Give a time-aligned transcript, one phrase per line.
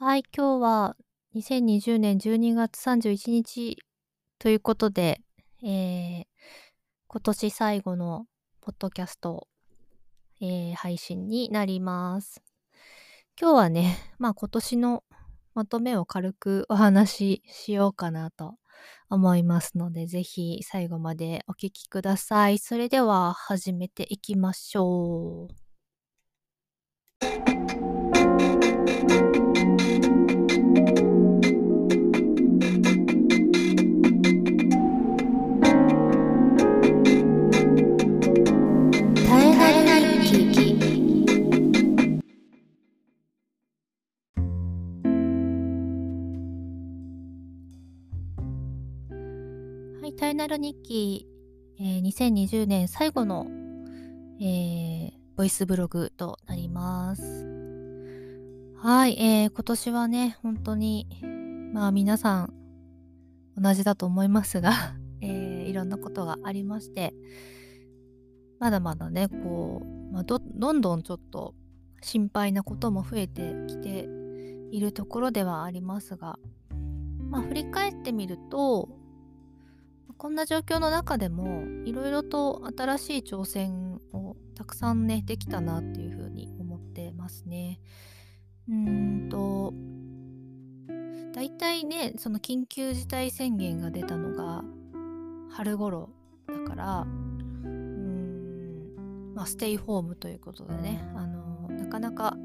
[0.00, 0.96] はい、今日は
[1.34, 3.78] 2020年12月31日
[4.38, 5.20] ということで、
[5.60, 6.24] えー、
[7.08, 8.26] 今年最後の
[8.60, 9.48] ポッドキャスト、
[10.40, 12.40] えー、配信になります。
[13.40, 15.02] 今日はね、 まあ今年の
[15.54, 18.54] まとめを軽くお話ししようかなと
[19.10, 22.60] 思いますので、ぜひ最後までお聞きください。
[22.60, 25.54] それでは始めていきましょう。
[50.48, 51.26] イル日記、
[51.78, 53.46] えー、2020年最後の、
[54.40, 57.46] えー、ボイスブログとなります。
[58.78, 61.06] はい、えー、今年はね、本当に、
[61.74, 62.54] まあ皆さん
[63.58, 64.72] 同じだと思いますが
[65.20, 67.12] えー、いろんなことがありまして、
[68.58, 71.54] まだまだね、こう、まあ、どどんどんちょっと
[72.00, 74.08] 心配なことも増えてきて
[74.70, 76.38] いるところではありますが、
[77.28, 78.97] まあ振り返ってみると、
[80.18, 87.80] こんな状況の中でもいろいろと新しい挑戦をたくさんねできたなっていうふうに思ってますね。
[88.68, 89.72] うんと
[91.34, 94.64] 大体ねその緊急事態宣言が出たのが
[95.50, 96.10] 春頃
[96.48, 97.06] だからう
[97.68, 102.36] んまあステイホームということでねあのなかなか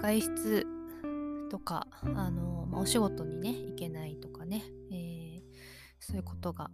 [0.00, 0.66] 外出
[1.50, 4.62] とかあの、まあ、お仕事にね行けないとかね、
[6.08, 6.70] そういうことが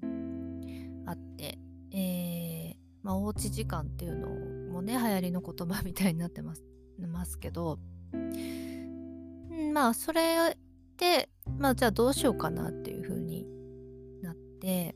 [1.07, 1.59] あって、
[1.93, 4.29] えー、まあ、おうち時間っていうの
[4.73, 6.63] もね、流行りの言葉みたいになってます
[7.01, 7.81] ますけど、
[9.73, 10.57] まあ、それ
[10.97, 13.45] で、まあ、じゃあどうしようかなっていう風に
[14.23, 14.95] なって、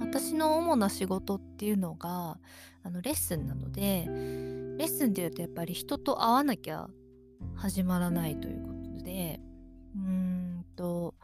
[0.00, 2.40] 私の主な仕事っていうのが、
[2.82, 6.88] あの、レッスンなので、レッスンっていうとやっぱり人と会わなきゃ
[7.54, 9.38] 始まらないということで、
[9.94, 11.14] うーんと、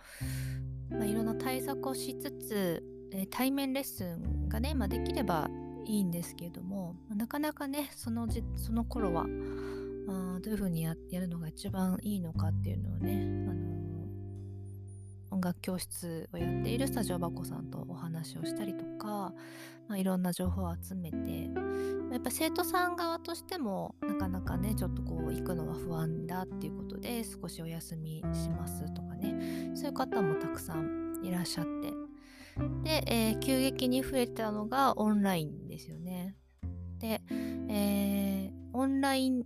[1.00, 5.48] まあ、いろんな対策をしつつ、えー、対面レッスンがね、まあ、できれば
[5.86, 9.24] いいんですけれどもま、なかなかねそのじその頃は
[10.08, 13.70] あどういうふうにやるのが一番いいのかっていうのをね、あの、
[15.30, 19.32] 音楽教室をやっているスタジオバコさんとお話をしたりとか、
[19.88, 21.50] まあ、いろんな情報を集めて
[22.12, 29.72] やっぱ生徒さん側としてもなかなかねちょっとこう行くのは不安だっていうことで少しお休みしますとかね。
[29.74, 31.92] そういう方もたくさんいらっしゃって。
[32.82, 36.34] で、えー、急激に増えたのがオンラインですよね。
[36.98, 37.20] で、
[37.68, 39.44] えー、オンライン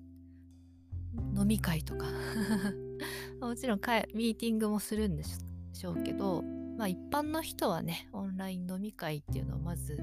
[1.37, 2.07] 飲み会とか。
[3.41, 3.79] もちろん
[4.15, 6.43] ミーティングもするんでしょうけど、
[6.79, 9.97] まあ一般の人はね、オンライン飲み会っていうのをまず、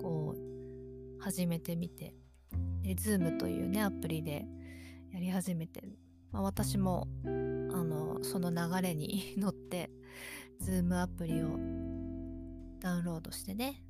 [0.00, 2.14] こう、始めてみて、
[2.82, 4.46] で、Zoom というね、アプリで
[5.12, 5.82] やり始めて、
[6.32, 9.90] まあ、私も、あの、その流れに 乗って、
[10.60, 11.58] Zoom アプリを
[12.80, 13.82] ダウンロードしてね。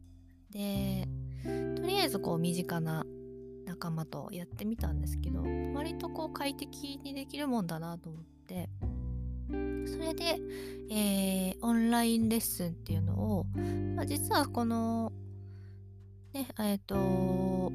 [0.51, 1.09] で
[1.43, 3.05] とりあえずこう身近な
[3.67, 5.43] 仲間とやってみたんですけど
[5.75, 8.69] 割とこう快適にできるもんだなと思って
[9.49, 10.39] それで、
[10.91, 13.45] えー、オンラインレッスンっていうのを、
[13.97, 15.13] まあ、実はこの
[16.33, 17.73] ねえっ、ー、と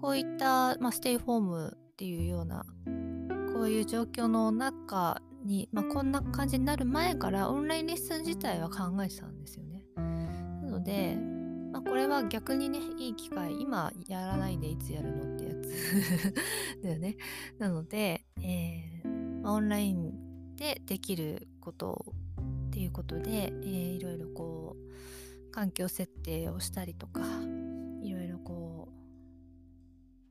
[0.00, 2.64] こういった、まあ、ステイホームっていうような
[3.62, 9.84] こういう状況の中に、まあ、こんな感じになる前からオンラインレッスン自体は考えてたんですよね。
[10.68, 11.16] ので、
[11.70, 16.34] まあ、これは逆にねいい機会今やらないでいつやるのってやつ
[16.82, 17.16] だよね
[17.60, 22.04] なので、えーまあ、オンラインでできること
[22.66, 27.20] っていうことで、えー、いろいろこう環境設定をしたりとか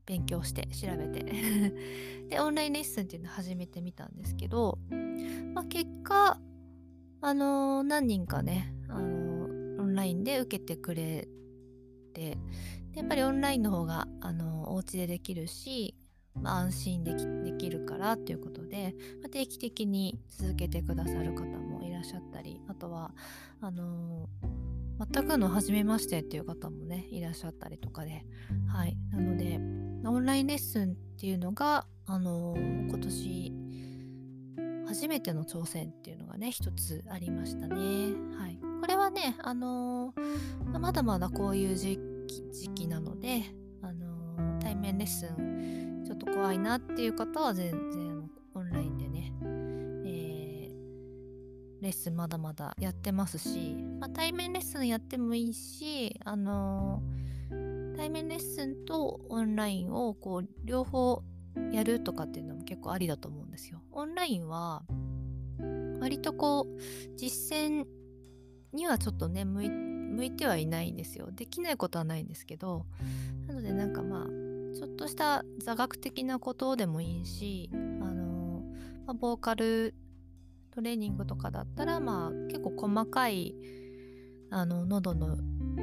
[0.06, 1.24] 勉強して調べて。
[2.30, 4.80] でオンラインレッスンっていうのを始めてみたんですけど、
[5.54, 6.40] まあ、結果
[7.24, 9.32] あのー、何人かね、あのー
[9.92, 11.28] ンラインで受けてくれ
[12.14, 12.38] て
[12.94, 15.96] でやっぱりオンラインの方があのお家でできるし、
[16.34, 23.12] まあ、安心できできるからっていうことで、まあ、定期的に続けてくださる方もいらっしゃったりあとは
[23.62, 24.28] あの
[25.14, 28.26] 全くの初めましてっていう方もねいらっしゃったりとかで。
[28.68, 28.98] はい。
[29.12, 29.60] なので
[30.06, 33.54] オンラインレッスンっていうのがあの今年
[34.88, 37.76] 初めての挑戦っていうのがね一つありましたね。
[38.38, 38.60] はい。
[38.82, 43.44] これはね、あのー、まだまだこういう時期時期なので、
[43.82, 48.21] あのー、対面レッスンちょっと怖いなっていう方は全然
[51.82, 61.24] レッスンまだまだやってますし、まあ、対面レッスンやってもいいし、あのー、対面レッスンとオンラインをこう両方
[61.72, 63.82] やるとかっていうのも結構ありだと思うんですよ。
[63.92, 64.84] オンラインは
[66.00, 67.86] 割とこう実践
[68.74, 71.30] にはちょっとね向い向いてはいないんですよ。
[71.32, 72.86] できないことはないんですけど
[73.48, 74.28] なのでなんかまあ
[74.76, 78.64] ちょっとした座学的なことでもいいしあの、
[79.06, 79.96] まあ、ボーカル
[80.72, 83.56] トレーニングとかだったらまあ結構細かい
[84.50, 85.38] あの喉の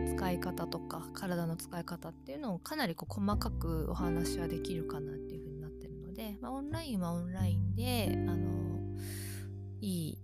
[0.06, 8.78] 使い方とか体の使い方っていうのをかなりこう細かくお話はできるかなっていうふうになってるので、まあ、オンラインはオンラインであの
[9.80, 10.18] いい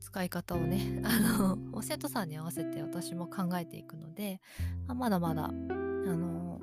[0.00, 4.40] 使い方をね あの生徒さんに合わせて私も考えていくので、
[4.86, 6.60] ま、だまだあの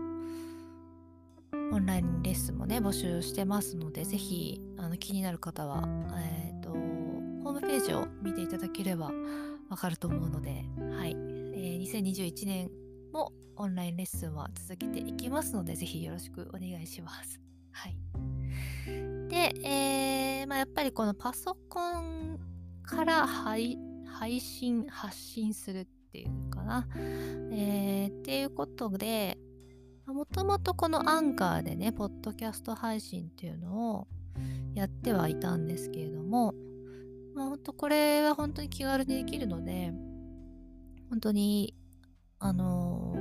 [1.71, 5.87] オンラインレッスンもね募集してますので是非あの気になる方は、
[6.17, 6.59] えー、
[7.45, 9.11] ホームページを見ていただければ
[9.69, 10.65] わかると思うので、
[10.97, 11.11] はい。
[11.11, 12.71] えー、2021年
[13.13, 17.39] もオンラインレッスンは続けていきますので是非よろしくお願いします。
[17.69, 17.97] はい、
[19.29, 22.39] で、えーまあ、やっぱりこのパソコン
[22.81, 23.77] から配
[24.39, 26.87] 信発信するっていうかな、
[27.51, 29.37] えー、っていうことで
[30.07, 34.07] もともとこのアンカーでねポッドキャスト配信っていうのを
[34.73, 36.55] やってはいたんですけれども、
[37.35, 39.91] まあ、ほんとこれは本当に気軽にできるので
[41.09, 41.75] 本当に
[42.39, 43.13] あの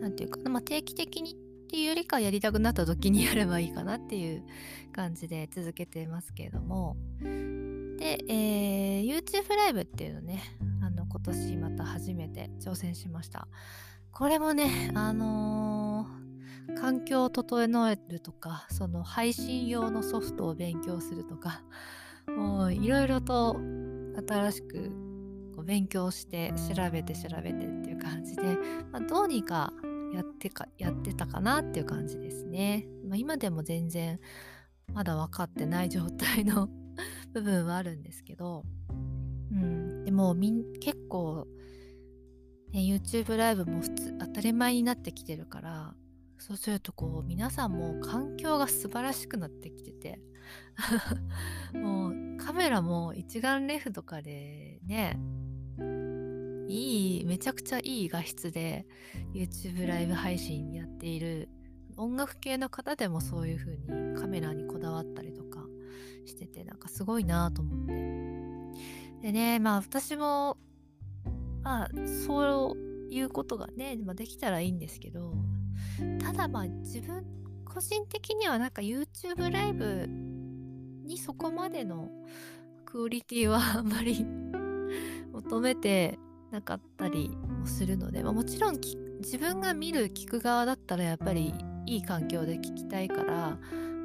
[0.00, 1.34] 何、ー、て言うか、まあ、定期的にっ
[1.70, 4.44] ていうよりかやりたくなった時にやればいいかなっていう
[4.92, 6.96] 感じで続けてますけれども。
[7.20, 10.40] で、えー、YouTube ライブっていうのね
[10.80, 13.48] あの今年また初めて挑戦しました。
[14.12, 21.62] これもねあのー、環境を整えるとかその配信用のソフトを勉強するとか
[22.36, 23.56] もういろいろと
[24.28, 24.90] 新しく
[25.56, 28.42] こう勉強して調べて調べてっていう感じで、
[28.92, 29.72] まあ、どうにか
[30.12, 32.86] やってかやってたかなっていう感じですね。
[33.06, 34.18] まあ、今でも全然
[34.92, 36.68] まだ分かってない状態の
[37.32, 38.64] 部分はあるんですけど、
[39.50, 41.46] うん、でもみん結構、
[42.72, 45.94] ね、YouTube ライブも普通当たり前になってきてるから
[46.38, 50.20] そうするとこう皆さんも環境が素晴らしくなってきてて
[51.74, 55.18] もうカメラも一眼レフとかでね
[56.68, 58.86] いいめちゃくちゃいい画質で
[59.32, 61.48] YouTube ライブ配信やっている
[61.96, 65.66] 音楽系の方でもそういう風にカメラにこだわったりとか
[66.26, 68.18] しててなんかすごいなと思って。
[69.22, 70.58] でねまあ私も
[71.62, 71.88] まあ
[72.26, 72.76] そう
[73.10, 75.34] いうことがね、まあ、できたらいいんですけど
[76.20, 77.24] ただまあ自分
[77.64, 80.08] 個人的にはなんか YouTube ライブ
[81.08, 82.10] にそこまでの
[82.84, 84.24] クオリティはあんまり
[85.32, 86.18] 求めて
[86.50, 88.78] なかったりもするので、まあ、もちろん
[89.20, 91.52] 自分が見る聞く側だったらやっぱり
[91.86, 93.58] いい環境で聞きたいから、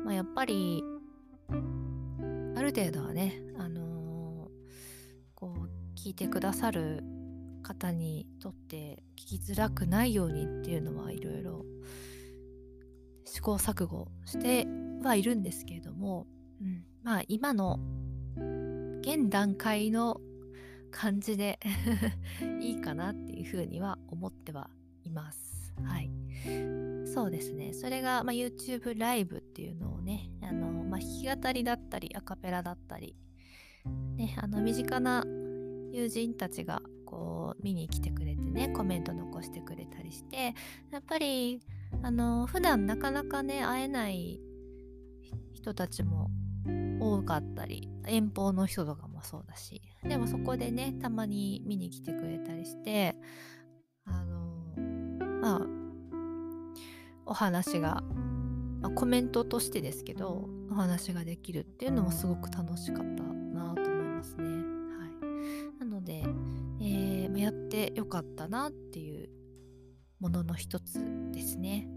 [0.03, 0.83] まあ、やっぱり
[2.55, 7.03] ある程度はね、あのー、こう聞いてくださる
[7.61, 11.65] 方にとって聞きづらくないようにっていうのはいろいろ
[13.25, 14.67] 試行錯誤して
[15.01, 16.27] はいるんですけれども、
[16.61, 17.79] うん、まあ今の
[19.01, 20.21] 現段階の
[20.91, 21.59] 感じで
[22.61, 24.69] いいかなっていうふうには思っては
[25.03, 25.73] います。
[25.83, 26.09] はい。
[27.05, 27.73] そうですね。
[27.73, 33.15] それが、まあ、YouTube ライブっていうのをね、あの、まあ、弾き語りだったり、アカペラだったり、
[34.15, 35.23] ね、あの、身近な
[35.91, 40.55] 友人たちが、こう、見に来てくれてね、コメント残してくれたりして、
[40.91, 41.61] やっぱり、
[42.01, 44.39] あの、普段なかなかね、会えない
[45.53, 46.31] 人たちも
[46.99, 53.15] 多かったり、遠方の人とかもそうだし、でもそこでね、たまに見に来てくれたりして、
[54.05, 54.43] あの、
[55.41, 55.67] まあ、
[57.25, 58.03] お話が、
[58.81, 64.43] まあ、コメントとしてですけどお話ができるっていうのもすごく楽しかったなと思いますね。
[64.43, 64.59] は
[65.75, 66.23] い、なので、
[66.81, 69.29] えー、やってよかったなっていう
[70.19, 70.99] ものの一つ
[71.31, 71.87] ですね。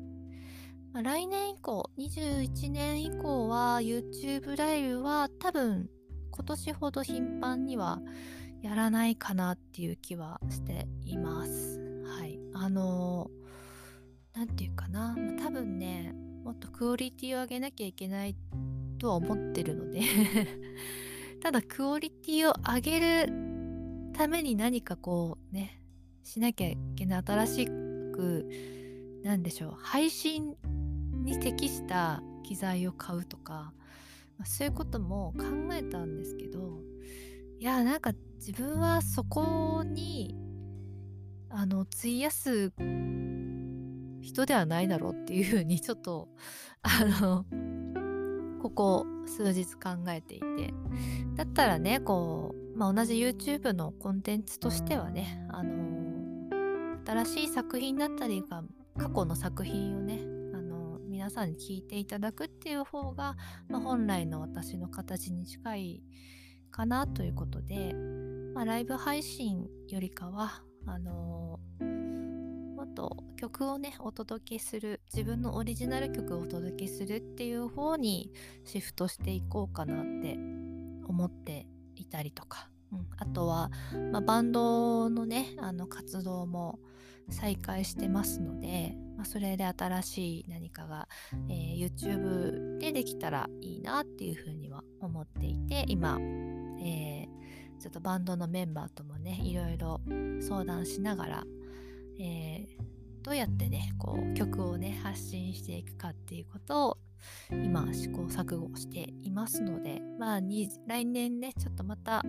[0.96, 5.90] まあ、来年以降21年以降は YouTube ライブは多分
[6.30, 8.00] 今年ほど頻繁には
[8.62, 11.78] やらないかなっていう気はしています。
[12.06, 12.38] はい。
[12.54, 18.34] あのー何て言うかな、まあ、多分ねもっとクオリティを上げなきゃいけない
[18.98, 20.00] とは思ってるので
[21.42, 25.82] ただクオリティを上げるために何かこうね
[26.22, 28.50] しなきゃいけない新しく
[29.22, 30.56] 何でしょう配信
[31.26, 33.72] に適した機材を買うとか、
[34.38, 36.80] まあ、そういうことも考えたんですけど
[37.58, 40.34] いやなんか自分はそこに
[41.50, 42.72] あの費やす
[44.22, 46.28] 人ではないだろうっていうふうにちょっと
[46.82, 47.44] あの
[48.62, 50.72] ここ数日考えていて。
[51.36, 55.74] だったらねこう、まあ、同じ YouTube のコンテンツとしてはねあの
[57.06, 58.62] 新しい作品だったりが
[58.98, 60.35] 過去の作品をね
[61.26, 63.34] 皆さんに聞いていただくっていう方が、
[63.68, 66.02] まあ、本来の私の形に近い
[66.70, 67.94] かなということで、
[68.54, 78.30] まあ、ライブ配信よりかはあのもっと曲をねお届けする自分のオリジナル曲をお届けするっていう方に
[78.64, 80.38] シフトしていこうかなって
[81.08, 81.66] 思って
[81.96, 83.72] いたりとか、うん、あとは、
[84.12, 86.78] まあ、バンドのねあの活動も
[87.30, 91.08] 再開してますので、まあ、それで新しい何かが、
[91.48, 96.18] えー、YouTube でできたらいいなっていうふうには思っていて今、
[96.80, 100.00] えー、ちょっとバンドのメンバーともねいろいろ
[100.40, 101.44] 相談しながら、
[102.20, 102.66] えー、
[103.22, 106.98] どうやってねこう曲をね発信していくかっていうことを
[107.50, 112.22] 今試行錯誤していますのでまあ来年ねちょっとまた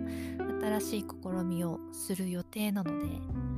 [0.60, 3.06] 新しい試みをする予定なので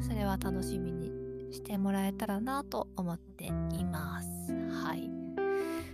[0.07, 1.20] それは楽しみに
[1.53, 3.53] してもらえたらなと思ってい
[3.85, 4.53] ます。
[4.85, 5.11] はい。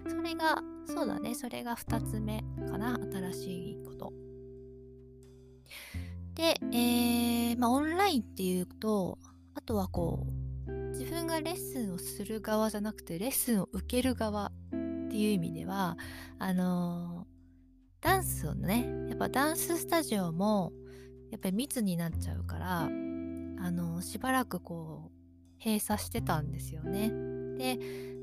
[0.08, 4.12] それが、そうだね、それが2つ目かな、新しいこと。
[6.34, 9.18] で、えー、まあ、オンラインっていうと、
[9.54, 14.50] あとはこう、自分がレッスンをする側じゃなくて、レッスンを受ける側っ
[15.08, 15.96] ていう意味では、
[16.38, 20.72] あのー、ダンスをね、やっぱダンススタジオも、
[21.30, 25.15] やっぱり密になっちゃうから、あのー、しばらくこう、
[25.58, 27.10] 閉鎖してたんですよね。
[27.58, 27.78] で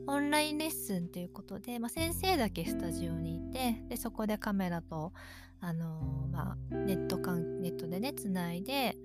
[0.06, 5.14] オンラインレッスンということで、まあ、先生だけスタジオにいてでそこでカメラと、
[5.62, 8.98] あのー、まあ、ネットかネットでねつないで、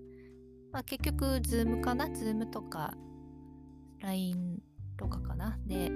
[0.72, 2.94] まあ、結局 Zoom かな？Zoom とか
[4.00, 4.60] LINE
[4.96, 5.56] とかかな？
[5.66, 5.88] で、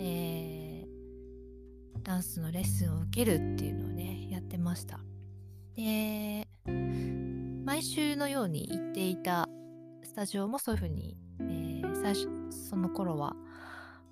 [0.00, 4.98] えー、ダンスのレッスンを受けるっていうのをねやってました。
[5.76, 6.48] で
[7.64, 9.48] 毎週のように行っていた
[10.02, 11.16] スタジオもそういう風に
[11.48, 13.34] えー、最初その頃は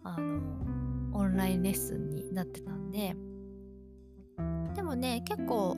[0.05, 0.41] あの
[1.13, 3.15] オンラインレッスンになってたんで
[4.75, 5.77] でもね結構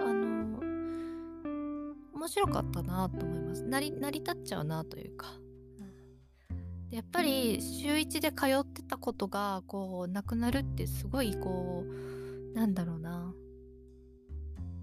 [0.00, 0.60] あの
[2.14, 3.62] 面白かったなと思います。
[3.62, 5.26] 成り成り立っちゃうなというか。
[6.90, 13.32] でやっぱり週1で通ってたことがこうなくなるってすごいこうなんだろうな。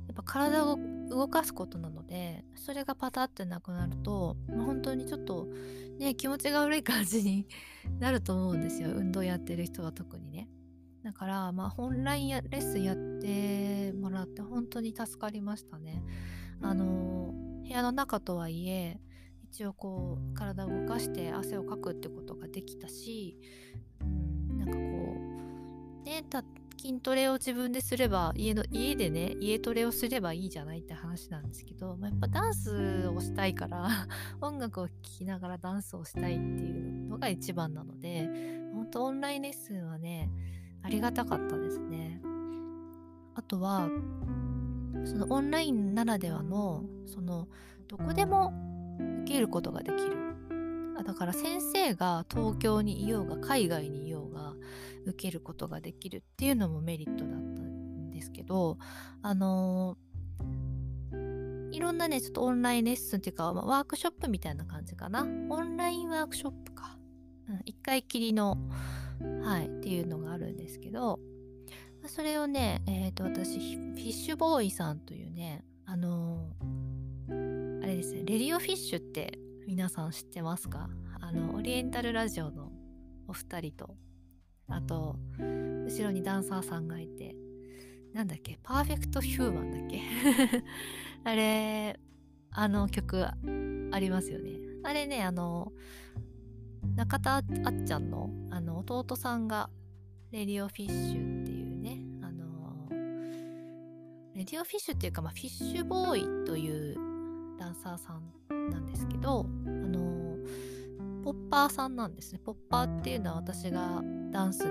[0.08, 5.48] やっぱ体を動かすことなのでそれがパタってなくなると、まあ、本当にちょっと
[6.00, 7.48] ね気持ちが悪い感じに
[8.00, 8.92] なると思うんですよ。
[8.92, 10.50] 運動やってる人は特にね。
[11.04, 16.04] だからまあオンラインやレッスンやってもらって本当に助かりましたね。
[16.62, 17.34] あの
[17.64, 19.00] 部屋の中とはいえ
[19.52, 23.40] 一応こう体を動かして汗をかくってことができたし、
[24.02, 24.80] うん、なんかこ
[26.02, 26.44] うねた
[26.78, 33.90] 筋トレを自分ですれば家の家でね家トレをすればいいじゃないって話なんですけど、まあ、やっぱダンスをしたいから
[34.42, 38.30] 音楽を聴きながらダンスをしたいっていうのが一番なので
[38.74, 40.30] 本当オンラインレッスンはね
[40.84, 42.22] ありがたかったですね
[43.36, 43.90] あとは
[45.06, 47.48] そのオンラインならではのその
[47.88, 48.54] どこでも
[49.24, 50.28] 受けることができる
[51.06, 54.47] だから先生が東京にいようが海外にいようが
[55.08, 58.78] 受けることができるっていうのもメリットだったんですけど
[59.22, 59.98] あの、
[61.72, 65.22] いろんなねちょっとオンラインレッスンっていうか、まあ、ワークショップみたいな感じかな。
[65.24, 66.98] オンラインワークショップか、
[67.50, 68.58] うん、一回きりの
[69.44, 71.20] はいっていうのがあるんですけど
[72.06, 80.90] それをねえっ、ー、と私フィッシュボーイさんというねあのー、あれですねレディオフィッシュって皆さん知ってますか？
[81.20, 82.72] あのオリエンタルラジオの
[83.28, 83.96] お二人と
[84.70, 87.36] あと後ろにダンサーさんがいて
[88.14, 90.02] なんだっけパーフェクトヒューマンだっけ？
[91.24, 92.00] あれ
[92.52, 94.52] あの曲ありますよね。
[94.84, 95.72] あれねあの
[96.96, 97.44] 中田あっ
[97.86, 99.70] ちゃんのあの弟さんが
[100.32, 102.88] レディオフィッシュっていうねあの
[104.34, 106.96] レディオフィッシュっていうか、まあ、フィッシュボーイという
[107.60, 110.17] ダンサーさんなんですけどあの
[111.28, 112.40] ポッパーさんなんですね。
[112.42, 114.70] ポッパーっていうのは私がダンスで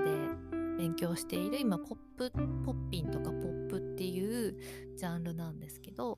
[0.79, 2.31] 勉強している今ポップ
[2.65, 4.57] ポッピンとかポップっていう
[4.97, 6.17] ジャンルなんですけど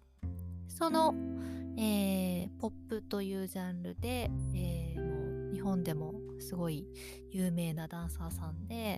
[0.69, 1.13] その、
[1.77, 6.88] えー、ポップというジャンルで、えー、もう日本でもすごい
[7.31, 8.98] 有名なダンサーさんで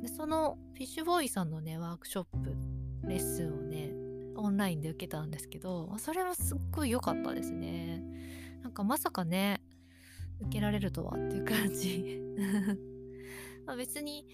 [0.00, 2.54] でそのフィッシュボーイさんのねワークショップ
[3.08, 3.90] レッスンをね
[4.36, 8.04] オンラインで受けたんですけどそれもすっごい良かったですね。
[8.62, 9.62] なんかまさかね
[10.40, 12.20] 受けられるとはっていう感じ。
[13.66, 14.26] ま別に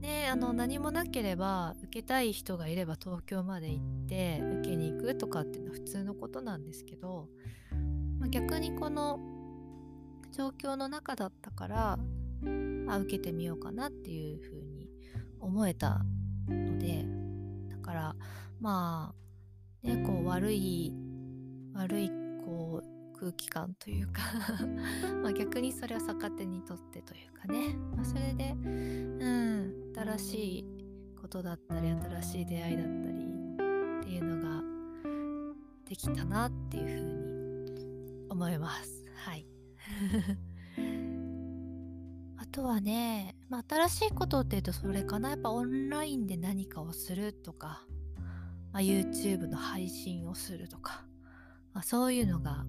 [0.00, 7.28] ねあの何もなければ受けたい人がいれば東京まで行って受けに行くとかっていうのは普通のことなんですけど、
[8.18, 9.18] まあ、逆にこの
[10.32, 11.98] 状況の中だったから
[12.88, 14.90] あ受けてみようかなっていうふうに
[15.40, 16.04] 思えた
[16.48, 17.06] ので
[17.70, 18.16] だから
[18.60, 19.14] ま
[19.84, 20.92] あねこう悪い
[21.74, 22.10] 悪い
[22.44, 24.20] こう空気感というか
[25.22, 30.66] まあ逆にそれを逆手にとってというかね、まあ、それでうん新しい
[31.20, 32.96] ことだったり新しい出会いだったりっ
[34.02, 34.62] ていうのが
[35.88, 37.14] できたなっていうふうに
[38.30, 39.04] 思います。
[39.14, 39.46] はい。
[42.36, 45.30] あとはね、まあ、新しいことっていうとそれかな。
[45.30, 47.86] やっぱオンラインで何かをするとか、
[48.72, 51.03] まあ、YouTube の配信をするとか、
[51.74, 52.64] まあ、そういうのが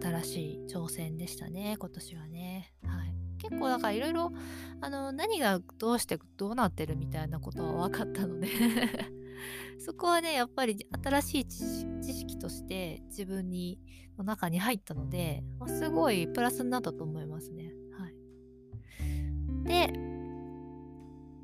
[0.00, 2.72] 新しい挑戦でしたね今年はね。
[2.86, 4.32] はい、結構だからいろいろ
[4.80, 8.48] 何がどうしてどうなってるみたいなことは分かったので
[9.78, 13.78] そこはねやっぱり新しい知識として自分に
[14.16, 17.72] の中に入ったので、まあ、すごいプラスになったと思いますね。
[17.98, 18.14] はい、
[19.64, 19.92] で、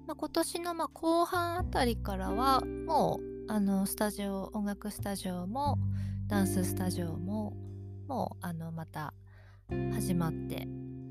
[0.06, 5.78] まあ、今年のま後半あたりからはもうあのスタジオ音楽スタジオも
[6.28, 7.52] ダンススタジオも
[8.08, 9.14] もうあのまた
[9.92, 10.66] 始まって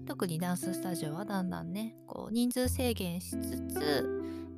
[0.05, 4.05] 特にダンススタジオはだんだんねこう人数制限しつつ、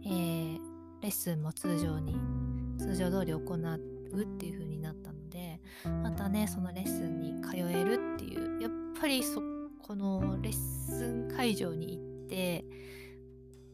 [0.03, 0.57] えー、
[1.01, 2.15] レッスンも通常に
[2.79, 5.61] 通常通り行うっていう風になったので
[6.03, 9.39] またねそのレッスンに通えるっていうやっぱりそ
[9.83, 12.65] このレッスン会場に行って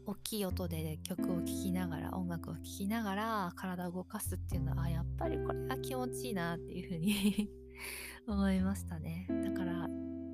[0.06, 7.50] 大きい音で曲を聴きながら音楽を聴きながら体を動かすっていうのはやっぱりこれが気持ちいいなっていう風に
[8.28, 9.28] 思いましたね。
[9.30, 9.90] だから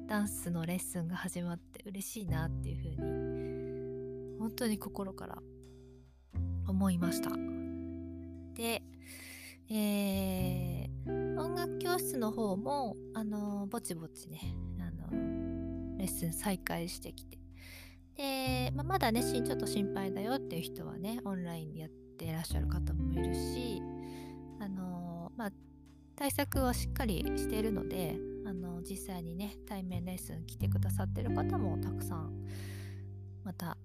[0.07, 5.37] ダンスのレッスンが始まって嬉しいなっていう風に本当に心から
[6.67, 7.29] 思いました。
[8.55, 8.83] で、
[9.69, 17.38] えー、音楽教室の方もあのぼちぼちねあのレッスン再開してきて
[18.19, 23.81] で、まあ、まだねちょっと心配だよっていう人はねオンラインでやってらっしゃる方もいるし
[24.59, 25.51] あのまあ
[26.17, 32.45] 対策はしっかりしているのであの実際にね対面レッスン来てくださってる方もたくさん
[33.45, 33.77] また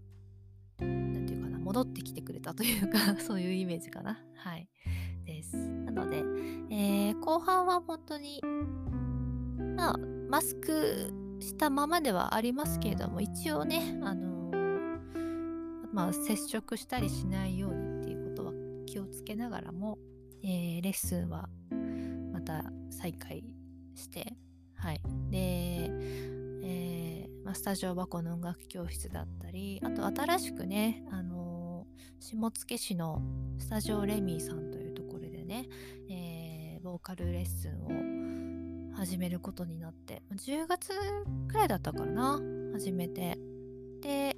[0.80, 4.18] 何て言うかな戻ってきてくれたというか そういうイメージかな。
[4.34, 4.68] はい。
[5.24, 5.56] です。
[5.56, 6.18] なので、
[6.74, 8.42] えー、後半は本当に
[9.76, 14.50] まあマスクしたままではありますけれども一応ねあの、
[15.92, 18.52] まあ接触したりしないようにっていうことは
[18.86, 19.98] 気をつけながらも、
[20.42, 21.48] えー、レッスンは
[22.32, 23.44] また再開
[23.94, 24.34] して
[24.76, 25.00] はい。
[25.30, 25.90] で
[26.66, 31.86] えまあ、スタジオ箱の音楽教室だったりあと新しくね、あの、
[32.20, 33.20] 下野市の
[33.58, 35.68] スタジオレミーさんというところでね、
[36.08, 38.43] え、ボーカルレッスンを
[39.04, 40.22] 始めることになって。
[40.32, 40.88] 10月
[41.48, 42.40] くらいだったからな。
[42.72, 43.38] 始めて。
[44.00, 44.34] で、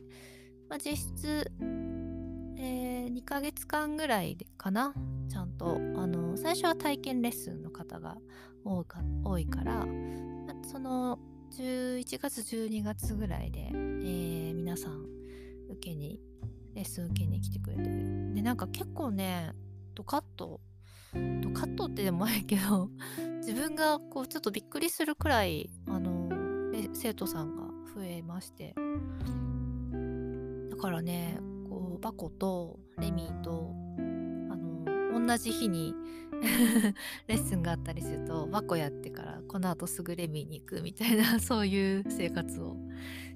[0.68, 1.48] まあ、実質、
[2.58, 4.92] えー、2ヶ月間ぐらいかな。
[5.28, 8.16] ちゃんとあの最初は体験レッスンの方が
[8.64, 9.86] 多か多いから
[10.62, 11.18] その
[11.52, 15.04] 11月12月ぐらいで、えー、皆さん
[15.70, 16.20] 受けに
[16.74, 17.82] レッスン受けに来てくれて。
[17.82, 19.52] でなんか結構ね
[19.94, 20.60] ドカッと
[21.40, 22.90] ドカッとってでもないけど
[23.46, 26.28] 自分がこうちょっとびっくりするくらいあの
[26.92, 27.62] 生徒さんが
[27.94, 28.74] 増えまして。
[30.68, 31.38] だからね
[31.70, 33.72] こうバコとレミーと
[34.50, 35.94] あの同じ日に
[37.28, 42.76] レッスンがあったりすると和子やってからこの後すぐレミーに行くみたいな そういう生活を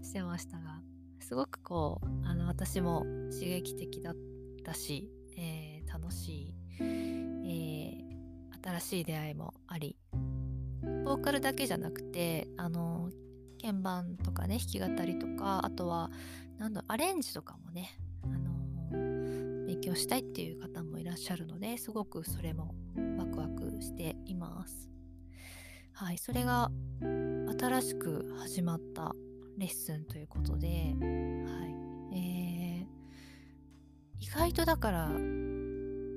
[0.03, 0.83] してましたが。
[1.21, 4.17] すごくこうあの私も刺激的だっ
[4.65, 7.80] たし、えー、楽しい、えー、
[8.63, 9.97] 新しい出会いもあり
[11.05, 13.11] ボーカルだけじゃなくてあの
[13.61, 16.11] 鍵盤とかね弾き語りとかあとは
[16.59, 17.91] なんだアレンジとかもね
[18.25, 22.75] あの勉強したいっていう方もいらっしゃるのですごくそれも
[23.19, 24.91] ワクワクしています。
[25.93, 26.71] はい、それが
[27.01, 29.15] 新しく始まった
[29.59, 30.77] レッスンということで、はい
[32.15, 32.87] えー、
[34.19, 35.11] 意外とだから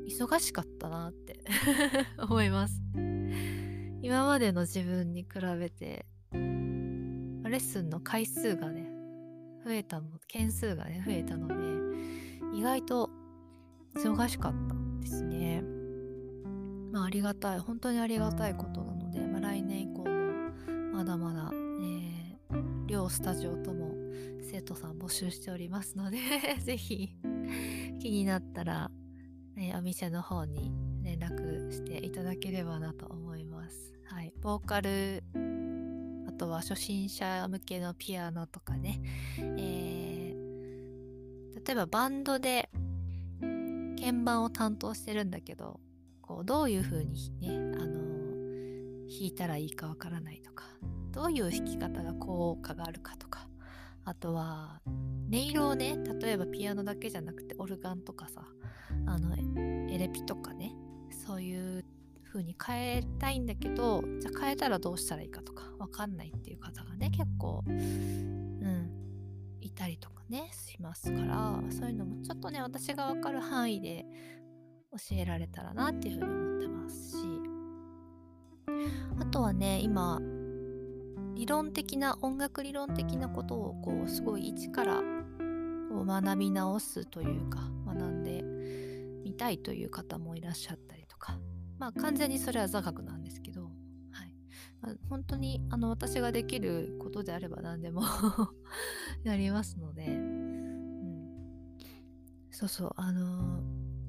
[0.07, 1.39] 忙しかったなって
[2.17, 2.81] 思います。
[4.01, 6.05] 今までの自分に比べて
[7.53, 8.89] レッスンの回数がね
[9.63, 13.11] 増えたの件数がね増えたので意外と
[13.95, 15.63] 忙しかったですね。
[16.91, 23.93] まあ、ありがたい本当にありがたいことなので、まあ、来年以降もまだまだ、えー、両スタジオとも
[24.41, 26.17] 生徒さん募集しておりますので
[26.61, 27.15] ぜひ
[27.99, 28.91] 気になったら、
[29.57, 30.71] え、お店の方に
[31.03, 33.93] 連絡していただければなと思います。
[34.05, 35.23] はい、ボーカル
[36.27, 39.01] あとは初心者向けのピアノとかね、
[39.39, 42.69] えー、例えばバンドで
[43.99, 45.79] 鍵盤を担当してるんだけど
[46.21, 48.03] こうどういう風にねあの
[49.07, 50.65] 弾いたらいいかわからないとか
[51.11, 53.47] どういう弾き方が効果があるかとか
[54.05, 58.45] あとは音色をね例えばピアノだけじゃなくてオルガンとかさ
[59.05, 59.35] あの
[59.89, 60.73] エレピとかね
[61.25, 61.85] そういう
[62.23, 68.89] 風に変えたいんだけどじゃあ変えたらどうしたらいいかとかわかんないっていう方がね結構うん
[69.61, 74.05] いたりとかねしますからそういうのもちょっとね私がわかる範囲で
[74.91, 77.53] 教えられたらなっていう風に思ってますし。
[79.19, 80.19] あとはね今
[81.35, 85.01] 理論的な音楽理論的なことをこうすごい一から
[85.91, 88.43] 学び直すというか学んで
[89.43, 91.37] たいという方もいらっしゃったりとか。
[91.77, 93.67] まあ完全にそれは座学なんですけど、は
[94.23, 94.33] い。
[94.81, 98.03] まあ、本当にあの私ができることであれば何でも
[99.25, 101.29] やりますので、うん、
[102.51, 102.91] そうそう。
[102.95, 103.61] あの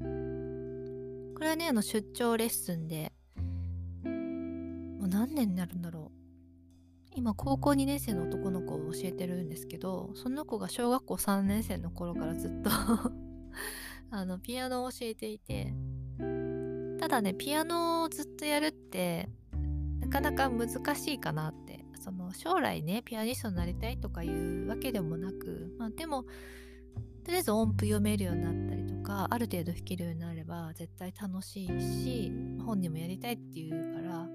[0.03, 3.13] ー、これはねあの出張レッスンで
[4.05, 6.19] もう何年になるんだろう。
[7.17, 12.71] 今高校2年生の男の子を教えてるんですけどその子が小学校3年生の頃からずっと
[14.17, 15.75] あのピアノを教えていて。
[17.01, 19.29] ただねピアノをずっとやるって
[20.01, 21.85] なかなか難しいかなって。
[22.01, 26.25] その将来ねピアニストになりたいとかいうわけでもなくまあでも
[27.25, 32.31] とりあえず音符読めるようになったりとかある程度弾けるようになれば絶対楽しいし
[32.63, 34.29] 本人もやりたいっていうから。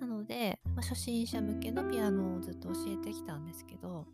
[0.00, 4.06] なので、まあ、初心者向けのピアノをずっと教えてきたんですけど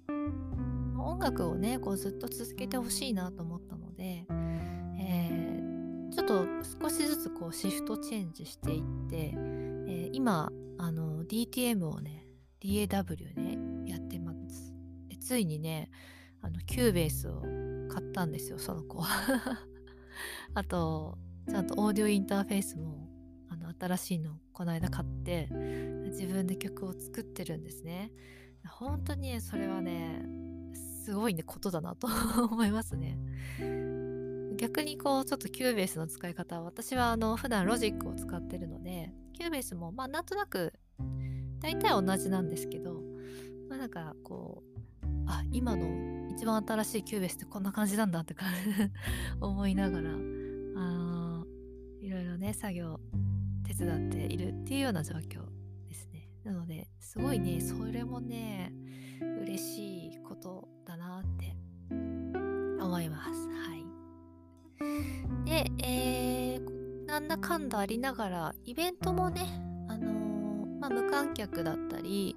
[0.96, 4.24] 音楽をねこうずっと続けてほしいなと思ったので、
[6.32, 6.46] と
[6.82, 12.26] 少しずつこうシフトチェンジしていって、えー、今あの DTM をね
[12.62, 14.72] DAW ねやってます。
[15.08, 15.90] でついにね
[16.40, 17.42] あの Cubase を
[17.92, 19.04] 買ったんですよその子。
[20.54, 21.18] あと
[21.48, 23.10] ちゃんとオーディオインターフェースも
[23.50, 25.48] あの新しいのこの間買って
[26.06, 28.10] 自分で曲を作ってるんですね。
[28.66, 30.24] 本当にそれはね
[31.04, 32.08] すごいねことだなと
[32.50, 33.18] 思いますね。
[34.62, 40.72] 逆にこうちょっと Cubase の使い方は私はあの普段ロジックを使ってるので Cubase もまあなんとなく
[41.58, 43.00] 大体同じなんですけど、
[43.68, 44.62] まあ、なんかこ
[45.02, 48.70] うあ今の一番新しい Cubase ってこんな感じなんだって感じ
[49.44, 50.10] 思いながら
[50.76, 51.44] あ
[52.00, 53.00] いろいろね作業
[53.66, 55.44] 手伝っているっていうような状況
[55.88, 56.28] ですね。
[56.44, 58.72] なので、すごいね、それもね、
[59.20, 61.56] 嬉しいことだなって
[62.82, 63.51] 思います。
[67.28, 69.42] なんだかんだありながら、イベントもね、
[69.88, 72.34] あのー、まあ、無観客だったり、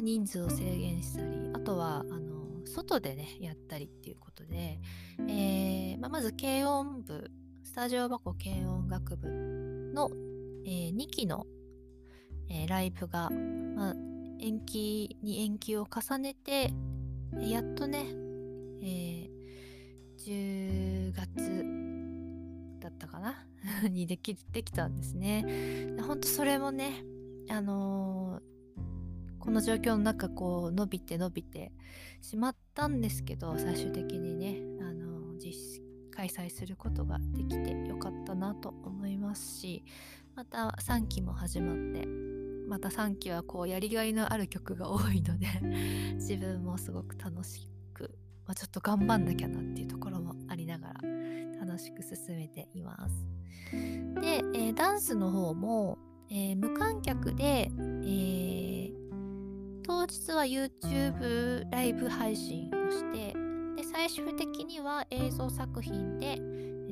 [0.00, 4.80] 人数を制限したり、あとは、あのー、外でね、やったりっていうことで、
[5.28, 7.30] えーまあ、まず軽音部、
[7.62, 9.28] スタジオ箱軽音楽部
[9.94, 10.10] の
[10.64, 11.46] えー、2期の、
[12.48, 13.94] えー、ライブが、まあ、
[14.40, 16.72] 延期に延期を重ねて、
[17.40, 18.06] やっとね、
[18.80, 23.44] えー、10月だったかな
[23.90, 25.96] にでき できたんですね。
[26.02, 27.04] ほんとそれもね、
[27.48, 31.72] あのー、この状況の中こう伸びて伸びて
[32.20, 39.84] しまったんですけど最終的にね、あのー、実開催することができてよかったなと思いますし
[40.34, 42.06] また3期も始まって
[42.68, 45.46] また3期はこうやりがいのある曲が多いので
[46.16, 50.20] 自分もすごく楽しく、まあ、ちょっと頑張んなきゃなっていうところ
[51.72, 53.26] 楽しく進めています。
[54.20, 55.96] で、えー、ダンスの方も、
[56.30, 57.70] えー、無観客で、
[58.04, 58.92] えー、
[59.82, 63.32] 当日は YouTube ライブ配信をして
[63.74, 66.38] で最終的には映像作品で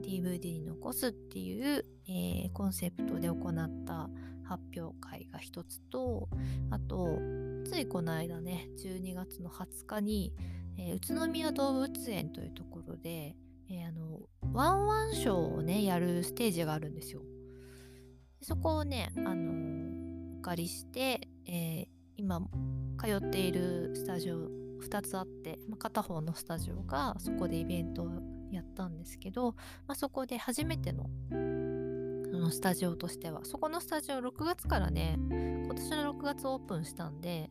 [0.00, 4.08] DVD に残すっていう、えー、コンセプトで行った
[4.44, 6.30] 発表会が一つと
[6.70, 7.18] あと
[7.66, 10.32] ついこの間ね12月の20日に、
[10.78, 13.36] えー、宇都宮動物園というところで、
[13.70, 14.20] えー、あの
[14.52, 17.22] ワンワンショーをねやるステージがあるんですよ。
[18.42, 22.40] そこをね、あのお借りして、え今
[22.98, 24.48] 通っているスタジオ
[24.80, 28.08] 2つあって、まあ、片方のスタジオがそこでイベントを
[28.50, 29.52] やったんですけど、
[29.86, 37.50] まあ、そこで初めてののスタジオとしてはそこのスタジオ6月からね今年の6月オープンしたんで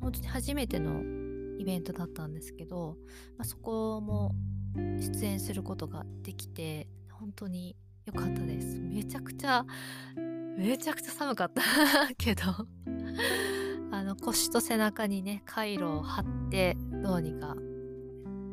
[0.00, 1.00] 本当に初めての
[1.58, 2.96] イベントだったんですけど、
[3.36, 4.34] まあ、そこも
[4.76, 8.78] 出演することができて本当に良かったです。
[8.80, 9.64] めちゃくちゃ
[10.56, 11.62] めちゃくちゃ寒かった
[12.16, 12.42] けど
[13.90, 17.56] あの腰と背中にねカイロを貼ってどうにか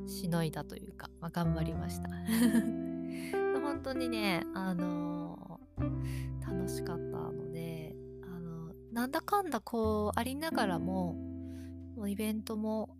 [0.08, 2.10] しのいだというか、まあ、頑張りました。
[3.62, 11.14] 本当にねあのー、楽しかったのであのなんだかんだこうありながらも
[11.96, 12.96] もうイベントも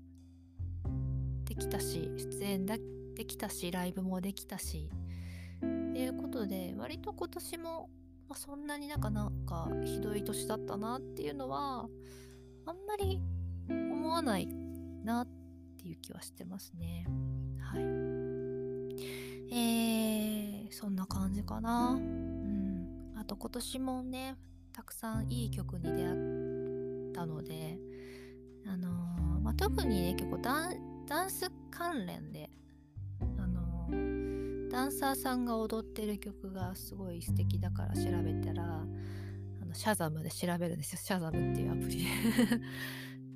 [1.46, 2.66] できたし出演
[3.16, 4.90] できたしライブもできたし。
[5.92, 7.90] っていうことで割と今年も、
[8.28, 11.88] まあ、そんなになんかなんかひどい年だったなっていうのは
[12.66, 13.22] あんまり
[13.70, 14.48] 思わない
[15.04, 15.28] なっ
[15.78, 17.06] ていう気はしてますね。
[17.60, 17.82] はい。
[19.54, 21.92] えー、そんな感じかな。
[21.92, 23.12] うん。
[23.18, 24.36] あと今年もね
[24.74, 26.14] たくさんいい曲に出会
[27.12, 27.78] ったので
[28.66, 30.70] あのー、まあ、特にね結構ダ
[31.26, 32.50] ンス関連で
[34.72, 41.00] ダンサーさんが踊ってる曲がすごい素敵だから調べたらあのシャザムで調べるんですよ。
[41.04, 42.06] シャザムっていうアプリ。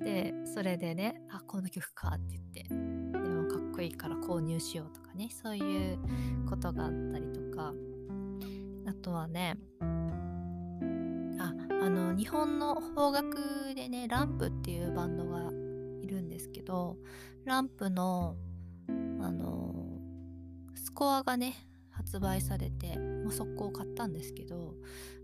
[0.00, 2.62] でそれでねあこの曲かって言って。
[2.62, 5.28] でもかっこいいから購入しようとかね。
[5.30, 5.98] そういう
[6.48, 7.74] ことがあったりとか。
[8.86, 15.50] あとはねああの日本の邦楽でねランプっていうバンドが
[16.00, 16.96] いるんですけど
[17.44, 18.36] ランプの
[19.20, 19.75] あの
[20.96, 21.54] コアがね
[21.90, 24.74] 発売されて、もう速攻買ったんですけど、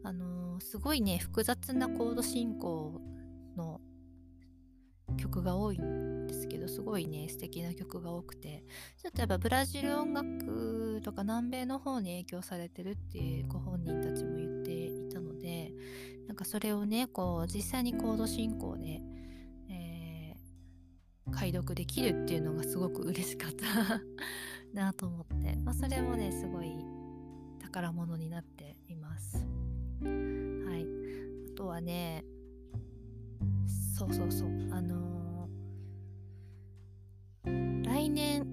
[0.05, 3.01] あのー、すごいね複雑なコード進行
[3.57, 3.81] の
[5.17, 8.65] 曲が多いんですけどすごいね素敵な曲が多くて
[9.03, 15.73] ちょっとやっぱブラジル音楽とか南米の方に影響されてるってご本人たちも言っていたので
[16.27, 19.03] なんかそれをねこう実際にコード進行で、
[19.71, 23.67] えー、解読できるっていうのがすごく嬉しかった。
[24.73, 26.73] なと思って、まあ、それもねすごい
[27.63, 29.45] 宝物になっています。
[30.03, 30.87] はい。
[31.53, 32.25] あとはね
[33.97, 34.49] そうそうそう。
[34.73, 38.47] あのー、来年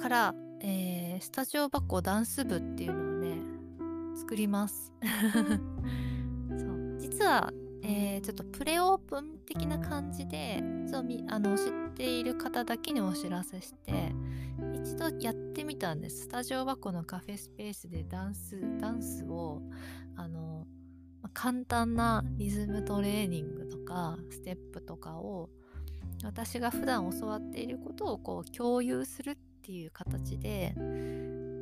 [0.00, 3.38] から、えー、スタジオ箱ダンス部っていうのをね
[4.16, 4.92] 作ります。
[6.58, 6.98] そう。
[7.00, 7.52] 実は
[7.90, 14.12] えー、ちょっとプレオープン的な感じでそうみあの知っている方だけにお知らせして
[14.82, 16.22] 一度やってみたんです。
[16.22, 19.60] スタジオ箱のカフェスペースでダンスダンスを
[20.16, 20.66] あの
[21.34, 25.50] 簡単なリズムトレーニングとかステップとかを
[26.24, 30.74] 私が普段教わっていることをこう共有するっていう形で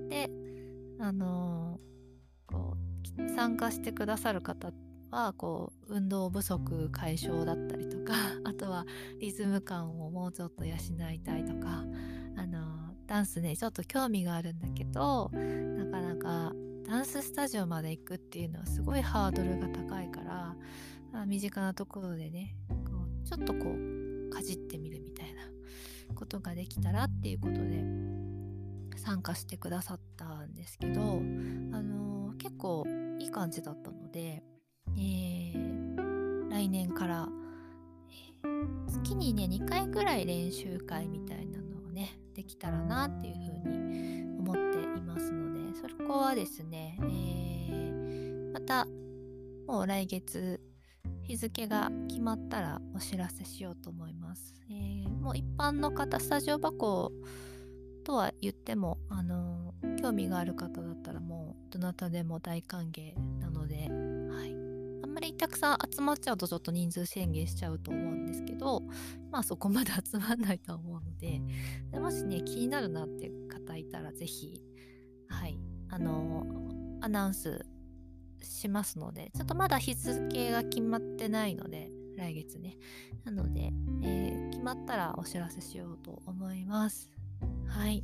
[0.09, 0.31] で
[0.98, 1.81] あの
[2.46, 2.76] こ
[3.18, 4.72] う参加してくださる方
[5.11, 8.85] はこう運動不足解消だったりとか あとは
[9.20, 10.74] リズム感をもうちょっと養
[11.12, 11.85] いたいとか
[12.37, 16.53] あのダンスねちょっと興味があるんだけどなかなか
[16.87, 20.55] ダンススタジオまで行くっていうのはすごいハードルが高いから
[21.12, 22.75] あ身近なところでねこ
[23.25, 25.42] うちょっとこうかじってみるみたいな
[26.14, 27.85] ことができたらっていうことで
[28.97, 31.05] 参加してくださったんですけど、あ
[31.83, 32.85] のー、結構
[33.19, 34.42] いい感じだったので
[34.99, 37.29] えー、来年から、
[38.09, 41.61] え、月にね2回ぐらい練習会みたいな
[42.37, 48.87] できたらなっていうふうに思っていますのでそこはですね、えー、また
[49.66, 50.61] もう来月
[51.22, 54.55] 日付が決まったらお知らせしようと思います。
[54.70, 57.11] えー、もう一般の方スタジオ箱
[58.05, 63.90] とは言っても、あの興味がある方だったらもうどなたでも大歓迎なので、
[65.26, 68.82] りたくさん集まっちゃうとちょっと人数制限しちゃうと思うんですけど
[69.30, 71.40] まあそこまで 集まんないと思うので
[71.92, 74.62] でもしね気になるなって方いたら是非
[75.28, 75.58] はい
[75.88, 76.46] あの
[77.00, 77.64] アナウンス
[78.42, 82.76] しますのでちょっとまだ日付が決まってないので来月ね。
[83.24, 87.10] なので、えー、決まったらお知らせしようと思います。
[87.66, 88.02] はい。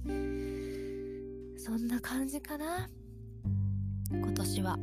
[1.56, 2.88] そんな感じかな。
[4.10, 4.78] 今年は。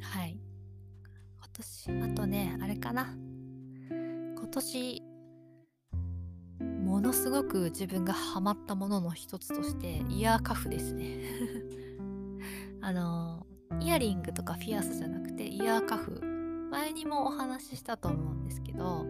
[0.00, 0.39] はい。
[1.60, 3.14] 年あとねあれかな。
[3.90, 5.02] 今年
[6.60, 11.18] ものすごく自分がハマったものの一つとしてイヤーカフですね。
[12.80, 13.46] あの
[13.80, 16.20] イヤリングとかフィアスじゃなくてイヤーカフ。
[16.70, 19.04] 前にもお話ししたと思うんですけど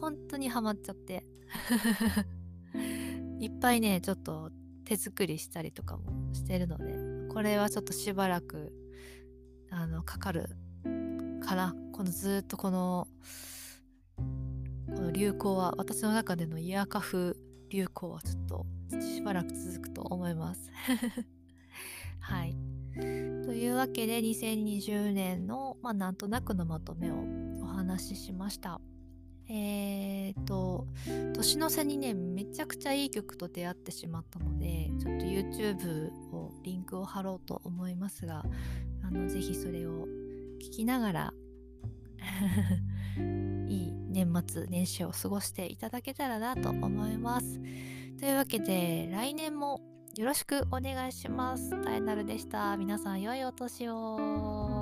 [0.00, 1.24] 本当にハマっちゃって。
[3.38, 4.50] いっぱいねちょっと
[4.84, 8.72] 手作りしたりとかもしてるのでこれはちょっとしばらく
[9.70, 10.56] あのかかる
[11.46, 11.74] かな。
[11.92, 13.06] このずっとこの
[14.16, 17.38] この流行は私の中でのイヤーカフ
[17.70, 18.66] 流行はちょっと
[19.00, 20.70] しばらく続くと思います。
[22.18, 22.56] はい。
[22.94, 23.00] と
[23.52, 27.14] いうわけで2020年の、まあ、なんとなくのまとめを
[27.62, 28.80] お話ししました。
[29.48, 30.88] えーと
[31.34, 38.44] 年の瀬にねめちゃくちゃいい曲と出会ってしまったのでちょっと YouTube をリンクを貼ろうと思いますが
[39.04, 40.08] あのぜひそれを
[40.56, 41.34] 聞きながら
[43.68, 47.60] いい年末年始を過ごしていただけたらなと思います。
[48.18, 49.80] というわけで来年も
[50.16, 51.70] よろしくお願いします。
[51.82, 52.76] タイナルでした。
[52.76, 54.75] 皆さん良いお年を。